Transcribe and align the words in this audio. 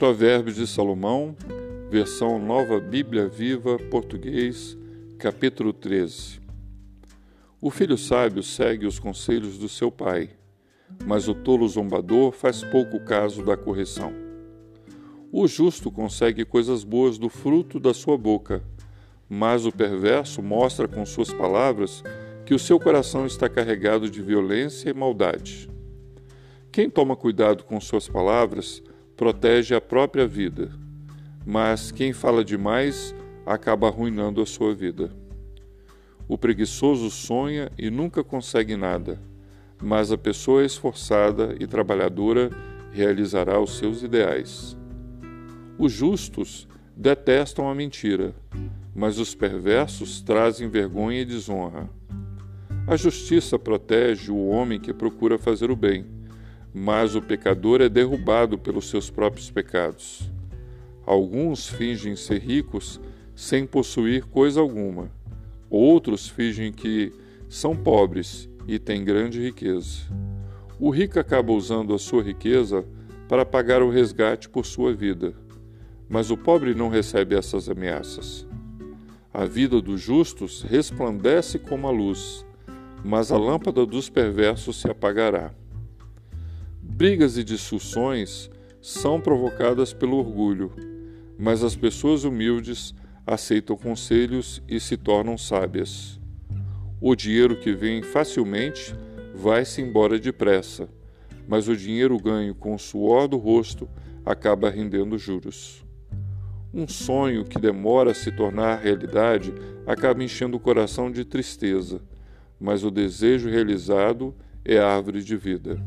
Provérbios 0.00 0.56
de 0.56 0.66
Salomão, 0.66 1.36
versão 1.90 2.38
Nova 2.38 2.80
Bíblia 2.80 3.28
Viva, 3.28 3.76
português, 3.90 4.74
capítulo 5.18 5.74
13. 5.74 6.40
O 7.60 7.70
filho 7.70 7.98
sábio 7.98 8.42
segue 8.42 8.86
os 8.86 8.98
conselhos 8.98 9.58
do 9.58 9.68
seu 9.68 9.92
pai, 9.92 10.30
mas 11.04 11.28
o 11.28 11.34
tolo 11.34 11.68
zombador 11.68 12.32
faz 12.32 12.64
pouco 12.64 12.98
caso 13.00 13.44
da 13.44 13.58
correção. 13.58 14.10
O 15.30 15.46
justo 15.46 15.92
consegue 15.92 16.46
coisas 16.46 16.82
boas 16.82 17.18
do 17.18 17.28
fruto 17.28 17.78
da 17.78 17.92
sua 17.92 18.16
boca, 18.16 18.64
mas 19.28 19.66
o 19.66 19.70
perverso 19.70 20.42
mostra 20.42 20.88
com 20.88 21.04
suas 21.04 21.30
palavras 21.30 22.02
que 22.46 22.54
o 22.54 22.58
seu 22.58 22.80
coração 22.80 23.26
está 23.26 23.50
carregado 23.50 24.08
de 24.08 24.22
violência 24.22 24.88
e 24.88 24.94
maldade. 24.94 25.68
Quem 26.72 26.88
toma 26.88 27.14
cuidado 27.14 27.64
com 27.64 27.78
suas 27.78 28.08
palavras 28.08 28.82
protege 29.20 29.74
a 29.74 29.82
própria 29.82 30.26
vida, 30.26 30.70
mas 31.44 31.92
quem 31.92 32.10
fala 32.10 32.42
demais 32.42 33.14
acaba 33.44 33.86
arruinando 33.86 34.40
a 34.40 34.46
sua 34.46 34.74
vida. 34.74 35.12
O 36.26 36.38
preguiçoso 36.38 37.10
sonha 37.10 37.70
e 37.76 37.90
nunca 37.90 38.24
consegue 38.24 38.78
nada, 38.78 39.20
mas 39.78 40.10
a 40.10 40.16
pessoa 40.16 40.64
esforçada 40.64 41.54
e 41.60 41.66
trabalhadora 41.66 42.48
realizará 42.92 43.60
os 43.60 43.76
seus 43.76 44.02
ideais. 44.02 44.74
Os 45.78 45.92
justos 45.92 46.66
detestam 46.96 47.68
a 47.68 47.74
mentira, 47.74 48.34
mas 48.94 49.18
os 49.18 49.34
perversos 49.34 50.22
trazem 50.22 50.66
vergonha 50.70 51.20
e 51.20 51.26
desonra. 51.26 51.90
A 52.86 52.96
justiça 52.96 53.58
protege 53.58 54.32
o 54.32 54.46
homem 54.46 54.80
que 54.80 54.94
procura 54.94 55.36
fazer 55.36 55.70
o 55.70 55.76
bem 55.76 56.19
mas 56.72 57.14
o 57.14 57.22
pecador 57.22 57.80
é 57.80 57.88
derrubado 57.88 58.56
pelos 58.56 58.88
seus 58.88 59.10
próprios 59.10 59.50
pecados. 59.50 60.30
Alguns 61.04 61.68
fingem 61.68 62.14
ser 62.14 62.38
ricos 62.38 63.00
sem 63.34 63.66
possuir 63.66 64.24
coisa 64.26 64.60
alguma. 64.60 65.10
Outros 65.68 66.28
fingem 66.28 66.72
que 66.72 67.12
são 67.48 67.74
pobres 67.74 68.48
e 68.68 68.78
têm 68.78 69.04
grande 69.04 69.42
riqueza. 69.42 70.02
O 70.78 70.90
rico 70.90 71.18
acaba 71.18 71.52
usando 71.52 71.94
a 71.94 71.98
sua 71.98 72.22
riqueza 72.22 72.84
para 73.28 73.44
pagar 73.44 73.82
o 73.82 73.90
resgate 73.90 74.48
por 74.48 74.64
sua 74.64 74.92
vida, 74.92 75.34
mas 76.08 76.30
o 76.30 76.36
pobre 76.36 76.74
não 76.74 76.88
recebe 76.88 77.34
essas 77.34 77.68
ameaças. 77.68 78.46
A 79.32 79.44
vida 79.44 79.80
dos 79.80 80.00
justos 80.00 80.62
resplandece 80.62 81.58
como 81.58 81.86
a 81.86 81.90
luz, 81.90 82.44
mas 83.04 83.30
a 83.30 83.38
lâmpada 83.38 83.86
dos 83.86 84.08
perversos 84.08 84.80
se 84.80 84.90
apagará. 84.90 85.52
Brigas 87.00 87.38
e 87.38 87.42
discussões 87.42 88.50
são 88.78 89.18
provocadas 89.18 89.90
pelo 89.90 90.18
orgulho, 90.18 90.70
mas 91.38 91.64
as 91.64 91.74
pessoas 91.74 92.24
humildes 92.24 92.94
aceitam 93.26 93.74
conselhos 93.74 94.62
e 94.68 94.78
se 94.78 94.98
tornam 94.98 95.38
sábias. 95.38 96.20
O 97.00 97.16
dinheiro 97.16 97.56
que 97.58 97.72
vem 97.72 98.02
facilmente 98.02 98.94
vai-se 99.34 99.80
embora 99.80 100.18
depressa, 100.18 100.90
mas 101.48 101.68
o 101.68 101.74
dinheiro 101.74 102.18
ganho 102.18 102.54
com 102.54 102.74
o 102.74 102.78
suor 102.78 103.26
do 103.26 103.38
rosto 103.38 103.88
acaba 104.22 104.68
rendendo 104.68 105.16
juros. 105.16 105.82
Um 106.70 106.86
sonho 106.86 107.46
que 107.46 107.58
demora 107.58 108.10
a 108.10 108.14
se 108.14 108.30
tornar 108.30 108.78
realidade 108.78 109.54
acaba 109.86 110.22
enchendo 110.22 110.58
o 110.58 110.60
coração 110.60 111.10
de 111.10 111.24
tristeza, 111.24 112.02
mas 112.60 112.84
o 112.84 112.90
desejo 112.90 113.48
realizado 113.48 114.34
é 114.62 114.76
árvore 114.76 115.24
de 115.24 115.34
vida. 115.34 115.82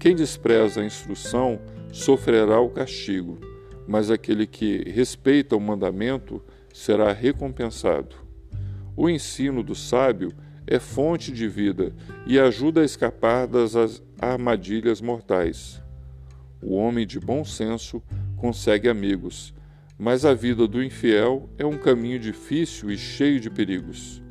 Quem 0.00 0.16
despreza 0.16 0.80
a 0.80 0.84
instrução 0.86 1.60
sofrerá 1.92 2.58
o 2.58 2.70
castigo, 2.70 3.38
mas 3.86 4.10
aquele 4.10 4.46
que 4.46 4.82
respeita 4.88 5.54
o 5.54 5.60
mandamento 5.60 6.42
será 6.72 7.12
recompensado. 7.12 8.16
O 8.96 9.10
ensino 9.10 9.62
do 9.62 9.74
sábio 9.74 10.32
é 10.66 10.78
fonte 10.78 11.30
de 11.30 11.46
vida 11.46 11.94
e 12.26 12.40
ajuda 12.40 12.80
a 12.80 12.84
escapar 12.84 13.46
das 13.46 14.02
armadilhas 14.18 15.02
mortais. 15.02 15.82
O 16.62 16.76
homem 16.76 17.06
de 17.06 17.20
bom 17.20 17.44
senso 17.44 18.02
consegue 18.38 18.88
amigos, 18.88 19.52
mas 19.98 20.24
a 20.24 20.32
vida 20.32 20.66
do 20.66 20.82
infiel 20.82 21.46
é 21.58 21.66
um 21.66 21.76
caminho 21.76 22.18
difícil 22.18 22.90
e 22.90 22.96
cheio 22.96 23.38
de 23.38 23.50
perigos. 23.50 24.22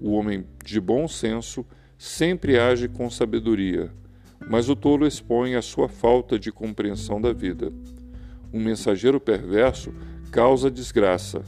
O 0.00 0.10
homem 0.10 0.44
de 0.64 0.80
bom 0.80 1.06
senso 1.06 1.64
sempre 1.96 2.58
age 2.58 2.88
com 2.88 3.08
sabedoria 3.08 3.92
mas 4.48 4.68
o 4.68 4.76
tolo 4.76 5.06
expõe 5.06 5.54
a 5.54 5.62
sua 5.62 5.88
falta 5.88 6.38
de 6.38 6.52
compreensão 6.52 7.20
da 7.20 7.32
vida. 7.32 7.72
Um 8.52 8.60
mensageiro 8.60 9.18
perverso 9.18 9.92
causa 10.30 10.70
desgraça, 10.70 11.42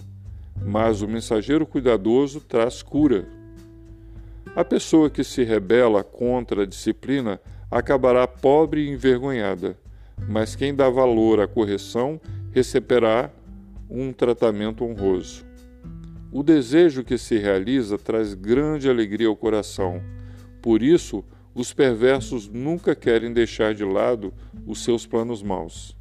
mas 0.65 1.03
o 1.03 1.09
mensageiro 1.09 1.67
cuidadoso 1.67 2.41
traz 2.41 2.83
cura. 2.83 3.29
A 4.55 4.65
pessoa 4.65 5.11
que 5.11 5.23
se 5.23 5.43
rebela 5.43 6.03
contra 6.03 6.63
a 6.63 6.67
disciplina 6.67 7.41
acabará 7.71 8.27
pobre 8.27 8.83
e 8.83 8.91
envergonhada, 8.91 9.77
mas 10.29 10.57
quem 10.57 10.75
dá 10.75 10.89
valor 10.89 11.41
à 11.41 11.47
correção 11.47 12.21
receberá 12.53 13.31
um 13.91 14.13
tratamento 14.13 14.85
honroso. 14.85 15.45
O 16.33 16.43
desejo 16.43 17.05
que 17.05 17.19
se 17.19 17.39
realiza 17.39 17.99
traz 17.99 18.35
grande 18.35 18.89
alegria 18.89 19.29
ao 19.29 19.37
coração. 19.37 20.03
Por 20.61 20.83
isso, 20.83 21.25
os 21.57 21.73
perversos 21.73 22.51
nunca 22.51 22.95
querem 22.95 23.33
deixar 23.33 23.75
de 23.75 23.83
lado 23.83 24.31
os 24.67 24.85
seus 24.85 25.07
planos 25.07 25.43
maus. 25.43 25.97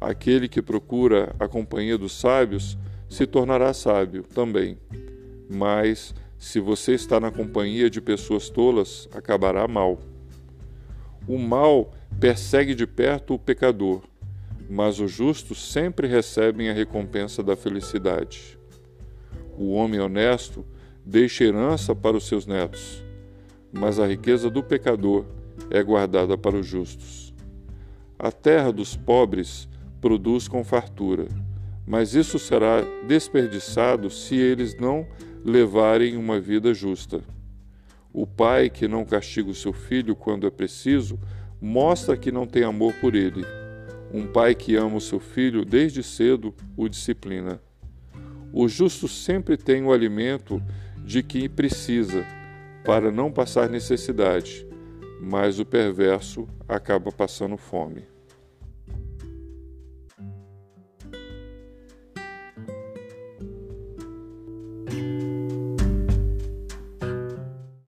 Aquele 0.00 0.48
que 0.48 0.62
procura 0.62 1.34
a 1.40 1.48
companhia 1.48 1.98
dos 1.98 2.12
sábios 2.12 2.78
se 3.08 3.26
tornará 3.26 3.74
sábio 3.74 4.22
também. 4.22 4.78
Mas, 5.50 6.14
se 6.38 6.60
você 6.60 6.94
está 6.94 7.18
na 7.18 7.32
companhia 7.32 7.90
de 7.90 8.00
pessoas 8.00 8.48
tolas, 8.48 9.08
acabará 9.12 9.66
mal. 9.66 9.98
O 11.26 11.36
mal 11.36 11.92
persegue 12.20 12.72
de 12.72 12.86
perto 12.86 13.34
o 13.34 13.38
pecador, 13.40 14.02
mas 14.70 15.00
os 15.00 15.10
justos 15.10 15.72
sempre 15.72 16.06
recebem 16.06 16.70
a 16.70 16.72
recompensa 16.72 17.42
da 17.42 17.56
felicidade. 17.56 18.56
O 19.58 19.72
homem 19.72 19.98
honesto 19.98 20.64
deixa 21.04 21.42
herança 21.42 21.92
para 21.92 22.16
os 22.16 22.28
seus 22.28 22.46
netos 22.46 23.09
mas 23.72 23.98
a 23.98 24.06
riqueza 24.06 24.50
do 24.50 24.62
pecador 24.62 25.24
é 25.70 25.82
guardada 25.82 26.36
para 26.36 26.56
os 26.56 26.66
justos. 26.66 27.34
A 28.18 28.30
terra 28.30 28.72
dos 28.72 28.96
pobres 28.96 29.68
produz 30.00 30.48
com 30.48 30.64
fartura, 30.64 31.26
mas 31.86 32.14
isso 32.14 32.38
será 32.38 32.82
desperdiçado 33.06 34.10
se 34.10 34.36
eles 34.36 34.76
não 34.76 35.06
levarem 35.44 36.16
uma 36.16 36.40
vida 36.40 36.72
justa. 36.74 37.22
O 38.12 38.26
pai 38.26 38.68
que 38.68 38.88
não 38.88 39.04
castiga 39.04 39.50
o 39.50 39.54
seu 39.54 39.72
filho 39.72 40.16
quando 40.16 40.46
é 40.46 40.50
preciso 40.50 41.18
mostra 41.60 42.16
que 42.16 42.32
não 42.32 42.46
tem 42.46 42.64
amor 42.64 42.92
por 42.94 43.14
ele. 43.14 43.44
Um 44.12 44.26
pai 44.26 44.54
que 44.54 44.74
ama 44.74 44.96
o 44.96 45.00
seu 45.00 45.20
filho 45.20 45.64
desde 45.64 46.02
cedo 46.02 46.54
o 46.76 46.88
disciplina. 46.88 47.60
O 48.52 48.66
justo 48.66 49.06
sempre 49.06 49.56
tem 49.56 49.84
o 49.84 49.92
alimento 49.92 50.60
de 51.04 51.22
que 51.22 51.48
precisa 51.48 52.26
para 52.84 53.10
não 53.10 53.30
passar 53.30 53.68
necessidade, 53.68 54.66
mas 55.20 55.58
o 55.58 55.64
perverso 55.66 56.48
acaba 56.68 57.12
passando 57.12 57.56
fome. 57.56 58.04